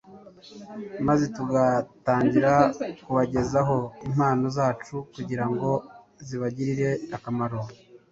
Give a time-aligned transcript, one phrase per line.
[1.07, 2.51] maze tugatangira
[3.03, 3.77] kubagezaho
[4.07, 5.69] impano zacu kugira ngo
[6.27, 7.59] zibagirire akamaro.